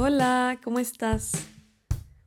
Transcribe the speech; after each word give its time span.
Hola, 0.00 0.60
¿cómo 0.62 0.78
estás? 0.78 1.32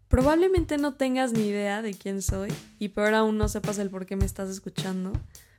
Probablemente 0.10 0.78
no 0.78 0.96
tengas 0.96 1.32
ni 1.32 1.48
idea 1.48 1.82
de 1.82 1.94
quién 1.94 2.22
soy 2.22 2.50
y 2.79 2.90
peor 2.90 3.13
aún 3.13 3.38
no 3.38 3.47
sepas 3.47 3.78
el 3.78 3.90
por 3.90 4.06
qué 4.06 4.18
me 4.18 4.26
estás 4.26 4.50
escuchando, 4.50 5.13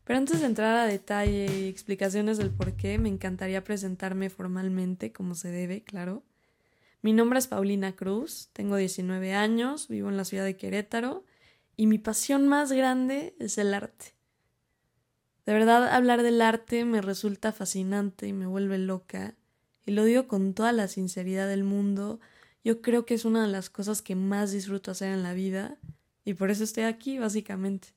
pero 0.04 0.18
antes 0.18 0.40
de 0.40 0.46
entrar 0.46 0.76
a 0.76 0.84
detalle 0.84 1.46
y 1.60 1.68
explicaciones 1.68 2.36
del 2.36 2.50
por 2.50 2.74
qué, 2.74 2.98
me 2.98 3.08
encantaría 3.08 3.64
presentarme 3.64 4.28
formalmente, 4.28 5.10
como 5.10 5.34
se 5.34 5.48
debe, 5.48 5.84
claro. 5.84 6.22
Mi 7.00 7.14
nombre 7.14 7.38
es 7.38 7.46
Paulina 7.46 7.96
Cruz, 7.96 8.50
tengo 8.52 8.76
19 8.76 9.32
años, 9.32 9.88
vivo 9.88 10.10
en 10.10 10.18
la 10.18 10.26
ciudad 10.26 10.44
de 10.44 10.58
Querétaro 10.58 11.24
y 11.78 11.86
mi 11.86 11.96
pasión 11.96 12.46
más 12.46 12.72
grande 12.72 13.34
es 13.38 13.56
el 13.56 13.72
arte. 13.72 14.12
De 15.46 15.54
verdad, 15.54 15.88
hablar 15.88 16.22
del 16.22 16.42
arte 16.42 16.84
me 16.84 17.00
resulta 17.00 17.52
fascinante 17.52 18.26
y 18.26 18.34
me 18.34 18.46
vuelve 18.46 18.76
loca 18.76 19.34
y 19.86 19.92
lo 19.92 20.04
digo 20.04 20.28
con 20.28 20.54
toda 20.54 20.72
la 20.72 20.88
sinceridad 20.88 21.48
del 21.48 21.64
mundo, 21.64 22.20
yo 22.64 22.80
creo 22.80 23.04
que 23.04 23.14
es 23.14 23.24
una 23.24 23.42
de 23.42 23.52
las 23.52 23.70
cosas 23.70 24.02
que 24.02 24.14
más 24.14 24.52
disfruto 24.52 24.90
hacer 24.90 25.12
en 25.12 25.22
la 25.22 25.34
vida 25.34 25.78
y 26.24 26.34
por 26.34 26.50
eso 26.50 26.64
estoy 26.64 26.84
aquí, 26.84 27.18
básicamente. 27.18 27.88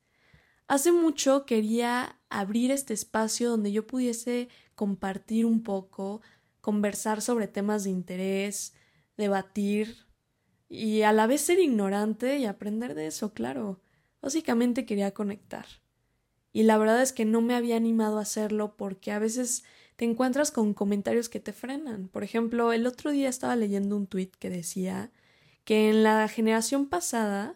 Hace 0.67 0.91
mucho 0.91 1.45
quería 1.45 2.19
abrir 2.29 2.71
este 2.71 2.93
espacio 2.93 3.51
donde 3.51 3.71
yo 3.71 3.85
pudiese 3.85 4.49
compartir 4.73 5.45
un 5.45 5.61
poco, 5.61 6.21
conversar 6.59 7.21
sobre 7.21 7.47
temas 7.47 7.83
de 7.83 7.91
interés, 7.91 8.73
debatir 9.15 10.07
y 10.67 11.03
a 11.03 11.13
la 11.13 11.27
vez 11.27 11.41
ser 11.41 11.59
ignorante 11.59 12.39
y 12.39 12.45
aprender 12.45 12.95
de 12.95 13.07
eso, 13.07 13.33
claro. 13.33 13.79
Básicamente 14.21 14.87
quería 14.87 15.13
conectar. 15.13 15.67
Y 16.55 16.63
la 16.63 16.77
verdad 16.77 17.01
es 17.01 17.11
que 17.11 17.25
no 17.25 17.41
me 17.41 17.53
había 17.53 17.75
animado 17.75 18.17
a 18.17 18.21
hacerlo 18.21 18.77
porque 18.77 19.11
a 19.11 19.19
veces 19.19 19.65
te 19.97 20.05
encuentras 20.05 20.51
con 20.51 20.73
comentarios 20.73 21.27
que 21.27 21.41
te 21.41 21.51
frenan. 21.51 22.07
Por 22.07 22.23
ejemplo, 22.23 22.71
el 22.71 22.87
otro 22.87 23.11
día 23.11 23.27
estaba 23.27 23.57
leyendo 23.57 23.97
un 23.97 24.07
tuit 24.07 24.33
que 24.37 24.49
decía 24.49 25.11
que 25.65 25.89
en 25.89 26.03
la 26.03 26.25
generación 26.29 26.87
pasada, 26.87 27.55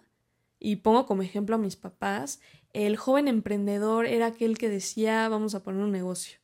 y 0.59 0.75
pongo 0.75 1.05
como 1.05 1.21
ejemplo 1.21 1.55
a 1.55 1.59
mis 1.59 1.77
papás, 1.77 2.41
el 2.73 2.97
joven 2.97 3.29
emprendedor 3.29 4.05
era 4.05 4.25
aquel 4.25 4.57
que 4.57 4.67
decía 4.67 5.29
vamos 5.29 5.55
a 5.55 5.63
poner 5.63 5.81
un 5.81 5.93
negocio. 5.93 6.37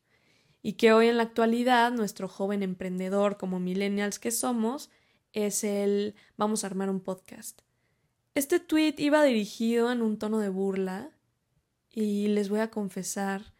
Y 0.61 0.73
que 0.75 0.93
hoy 0.93 1.09
en 1.09 1.17
la 1.17 1.23
actualidad 1.23 1.91
nuestro 1.91 2.29
joven 2.29 2.63
emprendedor 2.63 3.35
como 3.35 3.59
millennials 3.59 4.17
que 4.17 4.31
somos 4.31 4.89
es 5.33 5.65
el 5.65 6.15
vamos 6.37 6.63
a 6.63 6.67
armar 6.67 6.89
un 6.89 7.01
podcast. 7.01 7.63
Este 8.33 8.61
tuit 8.61 8.97
iba 9.01 9.21
dirigido 9.25 9.91
en 9.91 10.01
un 10.01 10.17
tono 10.17 10.39
de 10.39 10.47
burla 10.47 11.11
y 11.95 12.27
les 12.27 12.49
voy 12.49 12.59
a 12.59 12.69
confesar 12.69 13.53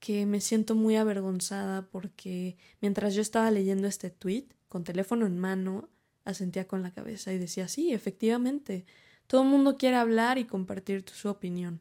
que 0.00 0.26
me 0.26 0.40
siento 0.40 0.74
muy 0.74 0.96
avergonzada 0.96 1.82
porque 1.82 2.56
mientras 2.80 3.14
yo 3.14 3.22
estaba 3.22 3.50
leyendo 3.52 3.86
este 3.86 4.10
tweet, 4.10 4.46
con 4.68 4.84
teléfono 4.84 5.26
en 5.26 5.38
mano, 5.38 5.88
asentía 6.24 6.66
con 6.66 6.82
la 6.82 6.92
cabeza 6.92 7.32
y 7.32 7.38
decía, 7.38 7.68
sí, 7.68 7.92
efectivamente, 7.92 8.84
todo 9.28 9.42
el 9.42 9.48
mundo 9.48 9.76
quiere 9.76 9.96
hablar 9.96 10.38
y 10.38 10.44
compartir 10.44 11.04
su 11.08 11.28
opinión. 11.28 11.80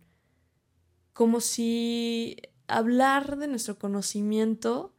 Como 1.13 1.41
si 1.41 2.37
hablar 2.67 3.37
de 3.37 3.47
nuestro 3.47 3.79
conocimiento 3.79 4.93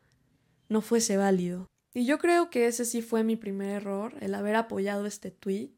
no 0.69 0.81
fuese 0.81 1.17
válido. 1.17 1.69
Y 1.95 2.07
yo 2.07 2.19
creo 2.19 2.51
que 2.51 2.67
ese 2.67 2.85
sí 2.85 3.03
fue 3.03 3.23
mi 3.23 3.37
primer 3.37 3.71
error, 3.71 4.17
el 4.21 4.35
haber 4.35 4.57
apoyado 4.57 5.07
este 5.07 5.31
tweet. 5.31 5.75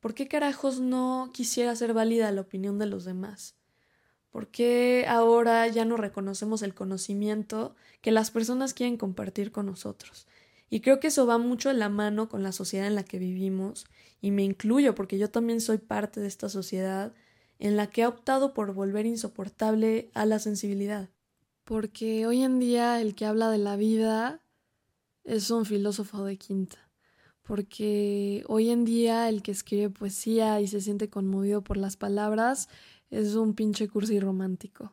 ¿Por 0.00 0.14
qué 0.14 0.26
carajos 0.26 0.80
no 0.80 1.30
quisiera 1.32 1.74
ser 1.76 1.94
válida 1.94 2.32
la 2.32 2.40
opinión 2.40 2.78
de 2.78 2.86
los 2.86 3.04
demás? 3.04 3.57
¿Por 4.30 4.48
qué 4.48 5.06
ahora 5.08 5.66
ya 5.68 5.84
no 5.84 5.96
reconocemos 5.96 6.62
el 6.62 6.74
conocimiento 6.74 7.74
que 8.00 8.10
las 8.10 8.30
personas 8.30 8.74
quieren 8.74 8.96
compartir 8.96 9.52
con 9.52 9.66
nosotros? 9.66 10.26
Y 10.70 10.80
creo 10.80 11.00
que 11.00 11.06
eso 11.06 11.26
va 11.26 11.38
mucho 11.38 11.70
en 11.70 11.78
la 11.78 11.88
mano 11.88 12.28
con 12.28 12.42
la 12.42 12.52
sociedad 12.52 12.86
en 12.86 12.94
la 12.94 13.04
que 13.04 13.18
vivimos, 13.18 13.86
y 14.20 14.30
me 14.30 14.44
incluyo 14.44 14.94
porque 14.94 15.18
yo 15.18 15.30
también 15.30 15.60
soy 15.60 15.78
parte 15.78 16.20
de 16.20 16.26
esta 16.26 16.48
sociedad 16.48 17.14
en 17.58 17.76
la 17.76 17.88
que 17.88 18.02
ha 18.02 18.08
optado 18.08 18.52
por 18.52 18.72
volver 18.74 19.06
insoportable 19.06 20.10
a 20.14 20.26
la 20.26 20.38
sensibilidad. 20.38 21.08
Porque 21.64 22.26
hoy 22.26 22.42
en 22.42 22.58
día 22.58 23.00
el 23.00 23.14
que 23.14 23.26
habla 23.26 23.50
de 23.50 23.58
la 23.58 23.76
vida 23.76 24.42
es 25.24 25.50
un 25.50 25.66
filósofo 25.66 26.24
de 26.24 26.36
quinta. 26.36 26.78
Porque 27.42 28.44
hoy 28.46 28.70
en 28.70 28.84
día 28.84 29.28
el 29.28 29.42
que 29.42 29.52
escribe 29.52 29.90
poesía 29.90 30.60
y 30.60 30.68
se 30.68 30.80
siente 30.80 31.08
conmovido 31.08 31.62
por 31.62 31.76
las 31.76 31.96
palabras 31.96 32.68
es 33.10 33.34
un 33.34 33.54
pinche 33.54 33.88
cursi 33.88 34.20
romántico. 34.20 34.92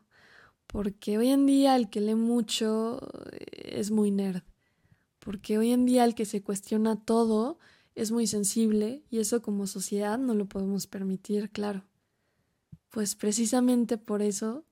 Porque 0.67 1.17
hoy 1.17 1.29
en 1.29 1.45
día 1.45 1.75
el 1.75 1.89
que 1.89 2.01
lee 2.01 2.15
mucho 2.15 2.99
eh, 3.31 3.79
es 3.79 3.91
muy 3.91 4.11
nerd. 4.11 4.43
Porque 5.19 5.57
hoy 5.57 5.71
en 5.71 5.85
día 5.85 6.05
el 6.05 6.15
que 6.15 6.25
se 6.25 6.41
cuestiona 6.41 6.95
todo 6.95 7.59
es 7.95 8.11
muy 8.11 8.27
sensible 8.27 9.03
y 9.09 9.19
eso 9.19 9.41
como 9.41 9.67
sociedad 9.67 10.19
no 10.19 10.33
lo 10.33 10.45
podemos 10.47 10.85
permitir, 10.85 11.49
claro. 11.49 11.85
Pues 12.89 13.15
precisamente 13.15 13.97
por 13.97 14.21
eso 14.21 14.65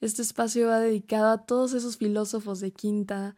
este 0.00 0.22
espacio 0.22 0.68
va 0.68 0.78
dedicado 0.78 1.28
a 1.30 1.44
todos 1.44 1.74
esos 1.74 1.96
filósofos 1.96 2.60
de 2.60 2.72
quinta, 2.72 3.36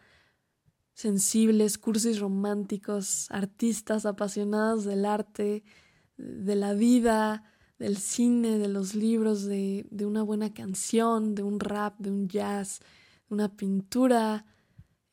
sensibles, 0.92 1.78
cursis 1.78 2.20
románticos, 2.20 3.30
artistas 3.30 4.04
apasionados 4.04 4.84
del 4.84 5.06
arte, 5.06 5.64
de 6.18 6.54
la 6.56 6.74
vida, 6.74 7.49
del 7.80 7.96
cine, 7.96 8.58
de 8.58 8.68
los 8.68 8.94
libros, 8.94 9.44
de, 9.44 9.86
de 9.90 10.06
una 10.06 10.22
buena 10.22 10.54
canción, 10.54 11.34
de 11.34 11.42
un 11.42 11.58
rap, 11.58 11.98
de 11.98 12.10
un 12.10 12.28
jazz, 12.28 12.80
de 13.28 13.34
una 13.34 13.56
pintura 13.56 14.44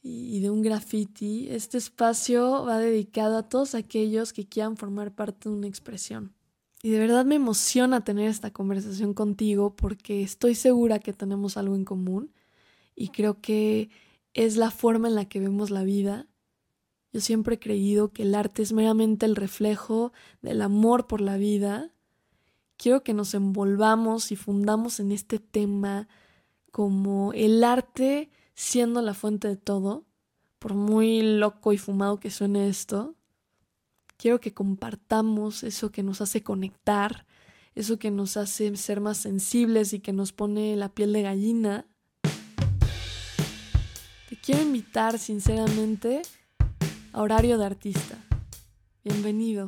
y 0.01 0.39
de 0.39 0.50
un 0.50 0.61
graffiti, 0.61 1.47
este 1.50 1.77
espacio 1.77 2.66
va 2.66 2.79
dedicado 2.79 3.38
a 3.38 3.50
todos 3.50 3.75
aquellos 3.75 4.31
que 4.31 4.47
quieran 4.47 4.77
formar 4.77 5.13
parte 5.13 5.50
de 5.50 5.56
una 5.56 5.67
expresión. 5.67 6.33
Y 6.83 6.91
de 6.91 7.00
verdad 7.00 7.25
me 7.25 7.35
emociona 7.35 8.03
tener 8.03 8.29
esta 8.29 8.51
conversación 8.51 9.13
contigo 9.13 9.75
porque 9.75 10.22
estoy 10.22 10.56
segura 10.56 11.00
que 11.00 11.13
tenemos 11.13 11.57
algo 11.57 11.75
en 11.75 11.83
común 11.83 12.31
y 12.95 13.09
creo 13.09 13.41
que 13.41 13.89
es 14.33 14.56
la 14.56 14.72
forma 14.72 15.07
en 15.07 15.16
la 15.16 15.25
que 15.25 15.39
vemos 15.39 15.72
la 15.72 15.83
vida. 15.83 16.27
Yo 17.11 17.19
siempre 17.19 17.56
he 17.56 17.59
creído 17.59 18.13
que 18.13 18.23
el 18.23 18.35
arte 18.35 18.61
es 18.61 18.73
meramente 18.73 19.25
el 19.25 19.35
reflejo 19.35 20.13
del 20.41 20.61
amor 20.61 21.07
por 21.07 21.19
la 21.19 21.38
vida 21.38 21.94
quiero 22.77 23.03
que 23.03 23.13
nos 23.13 23.33
envolvamos 23.33 24.31
y 24.31 24.35
fundamos 24.35 24.99
en 24.99 25.11
este 25.11 25.39
tema 25.39 26.07
como 26.71 27.33
el 27.33 27.63
arte 27.63 28.29
siendo 28.55 29.01
la 29.01 29.13
fuente 29.13 29.47
de 29.47 29.57
todo, 29.57 30.05
por 30.59 30.73
muy 30.73 31.21
loco 31.21 31.73
y 31.73 31.77
fumado 31.77 32.19
que 32.19 32.31
suene 32.31 32.69
esto. 32.69 33.15
Quiero 34.17 34.39
que 34.39 34.53
compartamos 34.53 35.63
eso 35.63 35.91
que 35.91 36.01
nos 36.01 36.21
hace 36.21 36.41
conectar, 36.43 37.25
eso 37.75 37.99
que 37.99 38.09
nos 38.09 38.38
hace 38.38 38.75
ser 38.75 38.99
más 38.99 39.17
sensibles 39.17 39.94
y 39.94 39.99
que 39.99 40.13
nos 40.13 40.31
pone 40.31 40.75
la 40.75 40.89
piel 40.89 41.13
de 41.13 41.21
gallina. 41.21 41.85
Te 44.29 44.35
quiero 44.41 44.63
invitar 44.63 45.19
sinceramente 45.19 46.23
a 47.13 47.21
Horario 47.21 47.59
de 47.59 47.65
Artista. 47.65 48.17
Bienvenido. 49.03 49.65